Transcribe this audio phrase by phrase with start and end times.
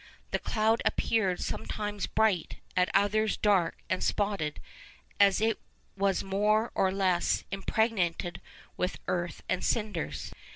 [0.31, 4.59] The cloud appeared sometimes bright, at others dark and spotted,
[5.19, 5.61] as it
[5.95, 8.41] was more or less impregnated
[8.77, 10.33] with earth and cinders.